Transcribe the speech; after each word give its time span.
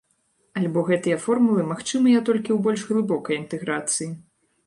Альбо 0.59 0.79
гэтыя 0.87 1.17
формулы 1.25 1.65
магчымыя 1.73 2.23
толькі 2.29 2.51
ў 2.53 2.59
больш 2.67 2.81
глыбокай 2.93 3.35
інтэграцыі. 3.43 4.09